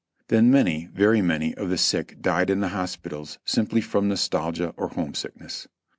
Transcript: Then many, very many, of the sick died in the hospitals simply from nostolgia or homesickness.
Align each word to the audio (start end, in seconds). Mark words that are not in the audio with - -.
Then 0.29 0.49
many, 0.49 0.89
very 0.91 1.21
many, 1.21 1.53
of 1.53 1.69
the 1.69 1.77
sick 1.77 2.19
died 2.23 2.49
in 2.49 2.59
the 2.59 2.69
hospitals 2.69 3.37
simply 3.45 3.81
from 3.81 4.07
nostolgia 4.07 4.73
or 4.75 4.87
homesickness. 4.87 5.67